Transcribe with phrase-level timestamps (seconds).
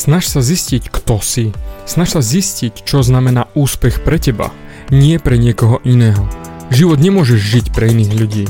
[0.00, 1.52] Snaž sa zistiť, kto si.
[1.84, 4.48] Snaž sa zistiť, čo znamená úspech pre teba,
[4.88, 6.24] nie pre niekoho iného.
[6.72, 8.44] Život nemôžeš žiť pre iných ľudí.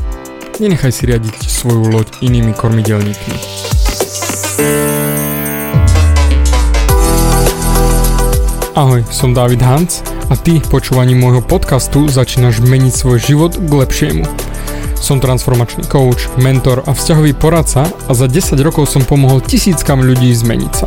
[0.63, 3.37] Nenechaj si riadiť svoju loď inými kormidelníkmi.
[8.79, 14.23] Ahoj, som David Hans a ty počúvaním môjho podcastu začínaš meniť svoj život k lepšiemu.
[15.03, 20.31] Som transformačný coach, mentor a vzťahový poradca a za 10 rokov som pomohol tisíckam ľudí
[20.31, 20.87] zmeniť sa.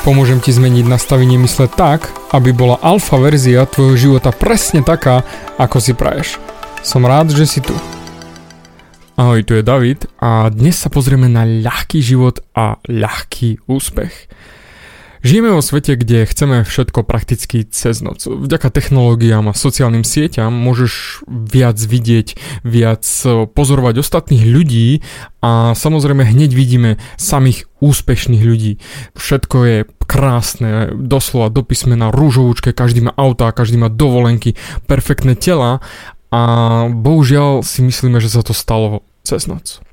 [0.00, 5.20] Pomôžem ti zmeniť nastavenie mysle tak, aby bola alfa verzia tvojho života presne taká,
[5.60, 6.40] ako si praješ.
[6.80, 7.76] Som rád, že si tu.
[9.20, 14.32] Ahoj, tu je David a dnes sa pozrieme na ľahký život a ľahký úspech.
[15.20, 18.24] Žijeme vo svete, kde chceme všetko prakticky cez noc.
[18.24, 23.04] Vďaka technológiám a sociálnym sieťam môžeš viac vidieť, viac
[23.52, 25.04] pozorovať ostatných ľudí
[25.44, 28.80] a samozrejme hneď vidíme samých úspešných ľudí.
[29.12, 34.56] Všetko je krásne, doslova do písmena, rúžovúčke, každý má auta, každý má dovolenky,
[34.88, 35.84] perfektné tela
[36.32, 36.42] a
[36.88, 39.84] bohužiaľ si myslíme, že sa to stalo cez noc.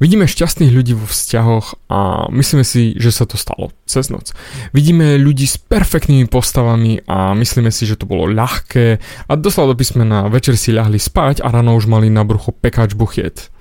[0.00, 4.32] Vidíme šťastných ľudí vo vzťahoch a myslíme si, že sa to stalo cez noc.
[4.72, 9.78] Vidíme ľudí s perfektnými postavami a myslíme si, že to bolo ľahké a doslova do
[9.78, 13.52] písmena večer si ľahli spať a ráno už mali na bruchu pekáč buchiet.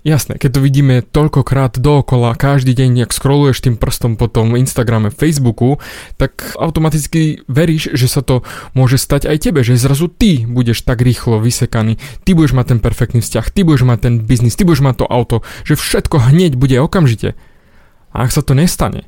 [0.00, 5.14] Jasné, keď to vidíme toľkokrát dookola, každý deň, ak scrolluješ tým prstom po tom Instagrame,
[5.14, 5.78] Facebooku,
[6.16, 8.42] tak automaticky veríš, že sa to
[8.74, 12.80] môže stať aj tebe, že zrazu ty budeš tak rýchlo vysekaný, ty budeš mať ten
[12.80, 16.58] perfektný vzťah, ty budeš mať ten biznis, ty budeš mať to auto, že všetko hneď
[16.58, 17.38] bude okamžite.
[18.10, 19.06] A ak sa to nestane,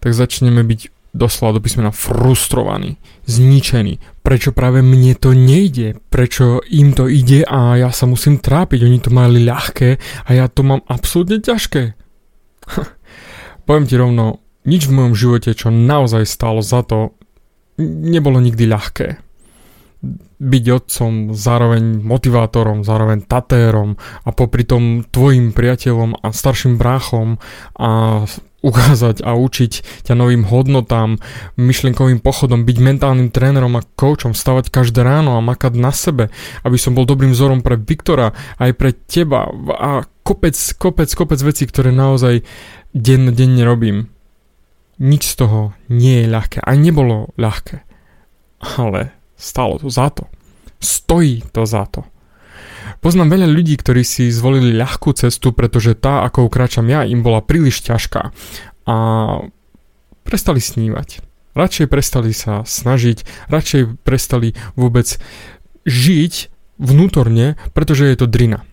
[0.00, 4.22] tak začneme byť doslova do písmena frustrovaný, zničený.
[4.22, 5.98] Prečo práve mne to nejde?
[6.10, 8.86] Prečo im to ide a ja sa musím trápiť?
[8.86, 11.94] Oni to mali ľahké a ja to mám absolútne ťažké.
[13.66, 17.14] Poviem ti rovno, nič v mojom živote, čo naozaj stálo za to,
[17.82, 19.08] nebolo nikdy ľahké.
[20.36, 27.40] Byť otcom, zároveň motivátorom, zároveň tatérom a popri tom tvojim priateľom a starším bráchom
[27.74, 28.22] a
[28.66, 31.22] ukázať a učiť ťa novým hodnotám,
[31.54, 36.34] myšlienkovým pochodom, byť mentálnym trénerom a coachom, stavať každé ráno a makať na sebe,
[36.66, 39.46] aby som bol dobrým vzorom pre Viktora, aj pre teba
[39.78, 42.42] a kopec, kopec, kopec vecí, ktoré naozaj
[42.90, 44.10] denne robím.
[44.98, 45.60] Nič z toho
[45.92, 46.64] nie je ľahké.
[46.64, 47.84] Aj nebolo ľahké.
[48.80, 50.24] Ale stalo to za to.
[50.80, 52.08] Stojí to za to.
[53.00, 57.42] Poznám veľa ľudí, ktorí si zvolili ľahkú cestu, pretože tá, ako kráčam ja, im bola
[57.42, 58.30] príliš ťažká.
[58.86, 58.96] A
[60.26, 61.22] prestali snívať.
[61.56, 65.16] Radšej prestali sa snažiť, radšej prestali vôbec
[65.88, 68.66] žiť vnútorne, pretože je to drina.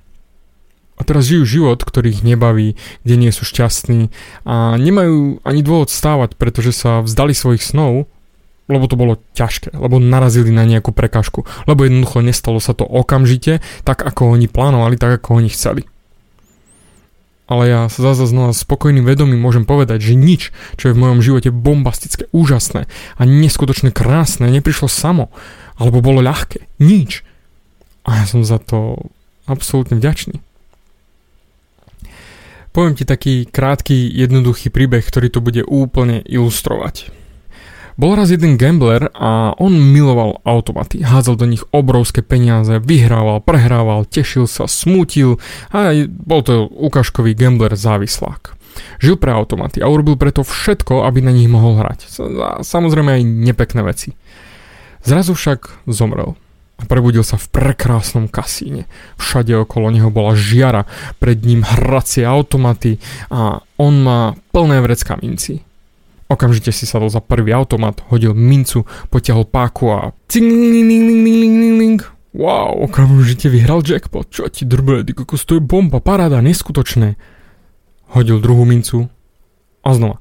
[0.94, 4.14] A teraz žijú život, ktorý ich nebaví, kde nie sú šťastní
[4.46, 8.06] a nemajú ani dôvod stávať, pretože sa vzdali svojich snov
[8.72, 13.60] lebo to bolo ťažké, lebo narazili na nejakú prekažku, lebo jednoducho nestalo sa to okamžite,
[13.84, 15.84] tak ako oni plánovali, tak ako oni chceli.
[17.44, 21.20] Ale ja sa zase znova spokojným vedomím môžem povedať, že nič, čo je v mojom
[21.20, 22.88] živote bombastické, úžasné
[23.20, 25.28] a neskutočne krásne, neprišlo samo,
[25.76, 26.64] alebo bolo ľahké.
[26.80, 27.28] Nič.
[28.08, 29.12] A ja som za to
[29.44, 30.40] absolútne vďačný.
[32.74, 37.23] Poviem ti taký krátky, jednoduchý príbeh, ktorý to bude úplne ilustrovať.
[37.94, 44.10] Bol raz jeden gambler a on miloval automaty, hádzal do nich obrovské peniaze, vyhrával, prehrával,
[44.10, 45.38] tešil sa, smútil
[45.70, 48.58] a bol to ukážkový gambler závislák.
[48.98, 52.10] Žil pre automaty a urobil preto všetko, aby na nich mohol hrať.
[52.66, 54.18] Samozrejme aj nepekné veci.
[55.06, 56.34] Zrazu však zomrel
[56.82, 58.90] a prebudil sa v prekrásnom kasíne.
[59.22, 60.90] Všade okolo neho bola žiara,
[61.22, 62.98] pred ním hracie automaty
[63.30, 65.62] a on má plné vrecka minci.
[66.34, 70.18] Okamžite si sadol za prvý automat, hodil mincu, potiahol páku a
[72.34, 74.26] Wow, okamžite vyhral jackpot.
[74.34, 77.22] Čo ti drbe, ty kokos, to je bomba, paráda, neskutočné.
[78.18, 79.14] Hodil druhú mincu
[79.86, 80.18] a znova.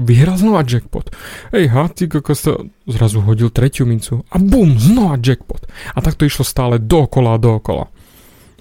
[0.00, 1.12] Vyhral znova jackpot.
[1.52, 2.72] Ej, ha, ty kokos, to...
[2.88, 5.68] Zrazu hodil tretiu mincu a bum, znova jackpot.
[5.92, 7.92] A tak to išlo stále dookola a dookola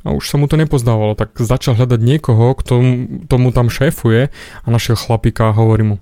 [0.04, 2.74] a už sa mu to nepozdávalo, tak začal hľadať niekoho, kto
[3.32, 4.30] tomu tam šéfuje
[4.64, 5.96] a našiel chlapika a hovorí mu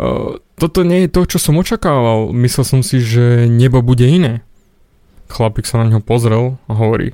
[0.00, 4.40] e, toto nie je to, čo som očakával, myslel som si, že nebo bude iné.
[5.28, 7.12] Chlapík sa na ňo pozrel a hovorí,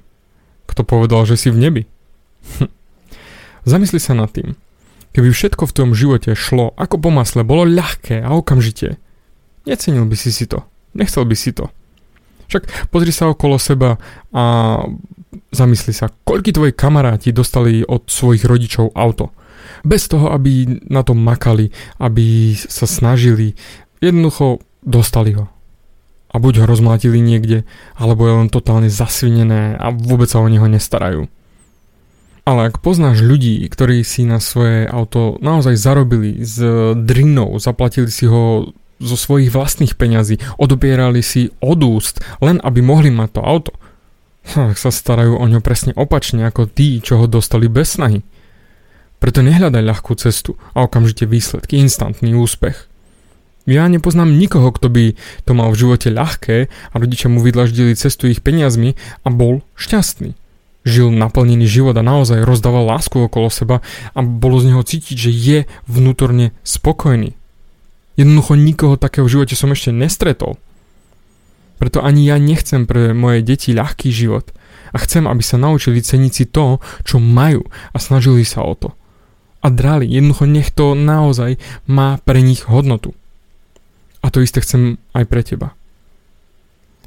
[0.71, 1.83] kto povedal, že si v nebi?
[3.69, 4.55] Zamysli sa nad tým.
[5.13, 8.97] Keby všetko v tom živote šlo ako po masle, bolo ľahké a okamžite,
[9.67, 10.63] necenil by si si to.
[10.95, 11.69] Nechcel by si to.
[12.49, 13.99] Však pozri sa okolo seba
[14.31, 14.45] a
[15.53, 19.33] zamysli sa, koľky tvoji kamaráti dostali od svojich rodičov auto.
[19.83, 23.55] Bez toho, aby na tom makali, aby sa snažili,
[24.03, 25.51] jednoducho dostali ho.
[26.33, 30.65] A buď ho rozmlátili niekde, alebo je len totálne zasvinené a vôbec sa o neho
[30.65, 31.29] nestarajú.
[32.43, 36.59] Ale ak poznáš ľudí, ktorí si na svoje auto naozaj zarobili s
[36.99, 43.11] drinou, zaplatili si ho zo svojich vlastných peňazí, odobierali si od úst, len aby mohli
[43.15, 43.73] mať to auto,
[44.77, 48.23] sa starajú o ňo presne opačne ako tí, čo ho dostali bez snahy.
[49.23, 52.91] Preto nehľadaj ľahkú cestu a okamžite výsledky, instantný úspech.
[53.71, 55.15] Ja nepoznám nikoho, kto by
[55.47, 60.35] to mal v živote ľahké a rodičia mu vydlaždili cestu ich peniazmi a bol šťastný
[60.83, 63.81] žil naplnený život a naozaj rozdával lásku okolo seba
[64.13, 67.39] a bolo z neho cítiť, že je vnútorne spokojný.
[68.19, 70.59] Jednoducho nikoho takého v živote som ešte nestretol.
[71.81, 74.51] Preto ani ja nechcem pre moje deti ľahký život
[74.93, 78.91] a chcem, aby sa naučili ceniť si to, čo majú a snažili sa o to.
[79.63, 83.15] A drali, jednoducho nech to naozaj má pre nich hodnotu.
[84.23, 85.75] A to isté chcem aj pre teba.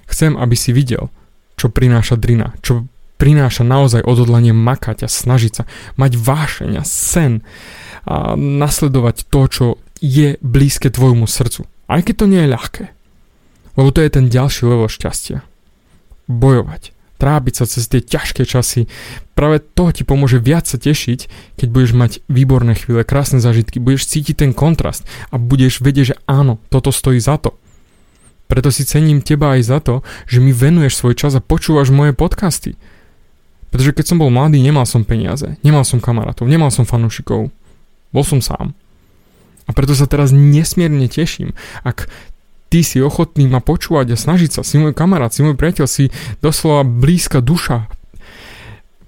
[0.07, 1.11] Chcem, aby si videl,
[1.55, 5.63] čo prináša drina, čo prináša naozaj odhodlanie makať a snažiť sa,
[5.95, 7.43] mať vášeň a sen
[8.05, 9.65] a nasledovať to, čo
[10.03, 11.65] je blízke tvojmu srdcu.
[11.87, 12.83] Aj keď to nie je ľahké.
[13.75, 15.43] Lebo to je ten ďalší level šťastia.
[16.31, 18.87] Bojovať, trápiť sa cez tie ťažké časy.
[19.35, 21.27] Práve to ti pomôže viac sa tešiť,
[21.59, 26.19] keď budeš mať výborné chvíle, krásne zážitky, budeš cítiť ten kontrast a budeš vedieť, že
[26.25, 27.53] áno, toto stojí za to.
[28.45, 32.13] Preto si cením teba aj za to, že mi venuješ svoj čas a počúvaš moje
[32.13, 32.77] podcasty.
[33.73, 37.49] Pretože keď som bol mladý, nemal som peniaze, nemal som kamarátov, nemal som fanúšikov.
[38.13, 38.77] Bol som sám.
[39.65, 42.05] A preto sa teraz nesmierne teším, ak
[42.75, 46.11] ty si ochotný ma počúvať a snažiť sa, si môj kamarát, si môj priateľ, si
[46.43, 47.87] doslova blízka duša.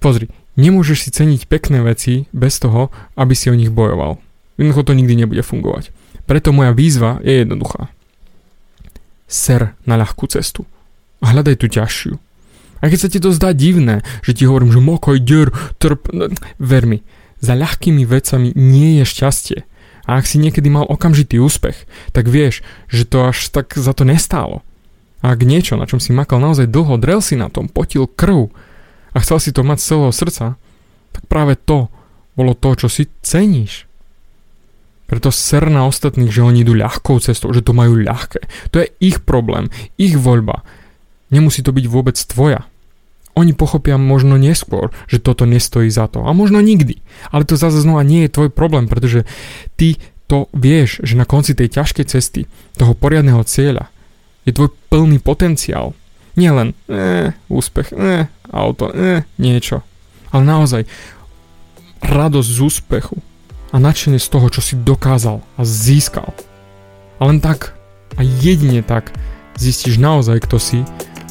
[0.00, 4.16] Pozri, nemôžeš si ceniť pekné veci bez toho, aby si o nich bojoval.
[4.56, 5.92] Jednoducho to nikdy nebude fungovať.
[6.24, 7.92] Preto moja výzva je jednoduchá.
[9.28, 10.64] Ser na ľahkú cestu.
[11.20, 12.16] A hľadaj tú ťažšiu.
[12.80, 16.32] A keď sa ti to zdá divné, že ti hovorím, že mokoj, der, trp, no,
[16.56, 17.04] ver mi,
[17.44, 19.58] za ľahkými vecami nie je šťastie.
[20.08, 21.84] A ak si niekedy mal okamžitý úspech,
[22.16, 24.64] tak vieš, že to až tak za to nestálo.
[25.20, 28.48] Ak niečo, na čom si makal naozaj dlho, drel si na tom, potil krv
[29.12, 30.46] a chcel si to mať z celého srdca,
[31.12, 31.92] tak práve to
[32.38, 33.84] bolo to, čo si ceníš.
[35.10, 38.44] Preto ser na ostatných, že oni idú ľahkou cestou, že to majú ľahké.
[38.72, 39.68] To je ich problém,
[40.00, 40.64] ich voľba.
[41.28, 42.64] Nemusí to byť vôbec tvoja.
[43.38, 46.26] Oni pochopia možno neskôr, že toto nestojí za to.
[46.26, 46.98] A možno nikdy.
[47.30, 49.22] Ale to zase znova nie je tvoj problém, pretože
[49.78, 53.94] ty to vieš, že na konci tej ťažkej cesty, toho poriadneho cieľa,
[54.42, 55.94] je tvoj plný potenciál.
[56.34, 59.86] Nie len eh, úspech, eh, auto, eh, niečo.
[60.34, 60.82] Ale naozaj
[62.02, 63.16] radosť z úspechu
[63.70, 66.34] a nadšenie z toho, čo si dokázal a získal.
[67.18, 67.78] A len tak
[68.18, 69.14] a jedine tak
[69.58, 70.78] zistíš naozaj, kto si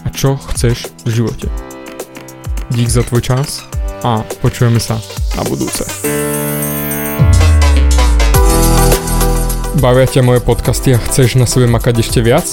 [0.04, 1.67] a čo chceš v živote.
[2.68, 3.64] Dík za tvoj čas
[4.04, 5.00] a počujeme sa
[5.40, 5.88] na budúce.
[9.80, 12.44] Bavia ťa moje podcasty a chceš na sebe makať ešte viac?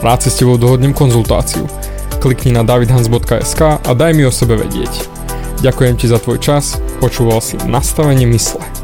[0.00, 1.68] Rád si s tebou dohodnem konzultáciu.
[2.24, 5.04] Klikni na davidhans.sk a daj mi o sebe vedieť.
[5.60, 8.81] Ďakujem ti za tvoj čas, počúval si nastavenie mysle.